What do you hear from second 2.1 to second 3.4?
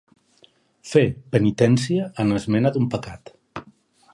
en esmena d'un pecat.